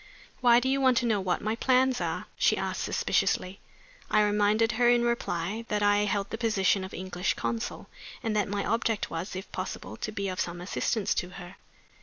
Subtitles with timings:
[0.39, 3.59] "Why do you want to know what my plans are?" she asked, suspiciously.
[4.09, 7.87] I reminded her in reply that I held the position of English consul,
[8.23, 11.57] and that my object was, if possible, to be of some assistance to her.